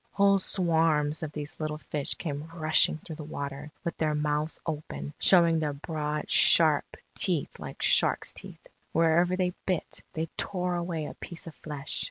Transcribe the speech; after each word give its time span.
Whole 0.13 0.39
swarms 0.39 1.21
of 1.21 1.31
these 1.31 1.59
little 1.59 1.77
fish 1.77 2.15
came 2.15 2.47
rushing 2.55 2.97
through 2.97 3.17
the 3.17 3.23
water, 3.23 3.71
with 3.83 3.95
their 3.97 4.15
mouths 4.15 4.59
open, 4.65 5.13
showing 5.19 5.59
their 5.59 5.73
broad, 5.73 6.27
sharp 6.31 6.97
teeth 7.13 7.59
like 7.59 7.83
sharks' 7.83 8.33
teeth. 8.33 8.65
Wherever 8.93 9.37
they 9.37 9.53
bit, 9.67 10.01
they 10.13 10.25
tore 10.37 10.73
away 10.73 11.05
a 11.05 11.13
piece 11.13 11.45
of 11.45 11.53
flesh. 11.53 11.99